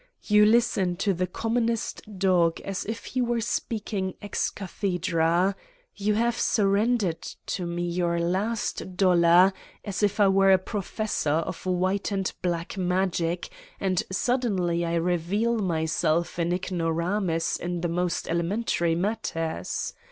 [0.23, 5.55] You listen to the commonest dog as if he were speaking ex cathedra.
[5.95, 9.53] You have surrendered to me your last dollar
[9.85, 15.59] as if I were a professor of white and black magic and suddenly I reveal
[15.59, 19.93] myself an ignoramus in the most elementary matters!